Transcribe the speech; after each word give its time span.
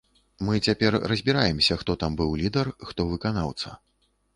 Мы 0.47 0.55
цяпер 0.69 0.97
разбіраемся, 1.11 1.79
хто 1.85 1.99
там 2.05 2.19
быў 2.23 2.37
лідар, 2.43 2.77
хто 2.91 3.11
выканаўца. 3.15 3.81